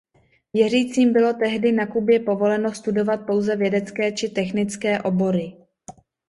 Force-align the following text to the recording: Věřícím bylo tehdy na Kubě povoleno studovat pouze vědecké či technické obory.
Věřícím 0.53 1.13
bylo 1.13 1.33
tehdy 1.33 1.71
na 1.71 1.85
Kubě 1.87 2.19
povoleno 2.19 2.73
studovat 2.73 3.17
pouze 3.17 3.55
vědecké 3.55 4.11
či 4.11 4.29
technické 4.29 5.01
obory. 5.01 5.53